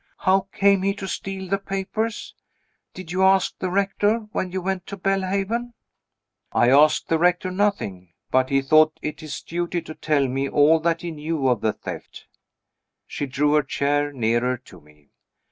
How 0.17 0.47
came 0.51 0.81
he 0.81 0.95
to 0.95 1.07
steal 1.07 1.47
the 1.47 1.59
papers? 1.59 2.33
Did 2.95 3.11
you 3.11 3.21
ask 3.23 3.59
the 3.59 3.69
Rector, 3.69 4.21
when 4.31 4.51
you 4.51 4.59
went 4.59 4.87
to 4.87 4.97
Belhaven?" 4.97 5.75
"I 6.51 6.71
asked 6.71 7.07
the 7.07 7.19
Rector 7.19 7.51
nothing. 7.51 8.09
But 8.31 8.49
he 8.49 8.63
thought 8.63 8.97
it 9.03 9.19
his 9.19 9.43
duty 9.43 9.79
to 9.83 9.93
tell 9.93 10.27
me 10.27 10.49
all 10.49 10.79
that 10.79 11.01
he 11.03 11.11
knew 11.11 11.47
of 11.47 11.61
the 11.61 11.73
theft." 11.73 12.25
She 13.05 13.27
drew 13.27 13.53
her 13.53 13.61
chair 13.61 14.11
nearer 14.11 14.57
to 14.57 14.81
me. 14.81 15.11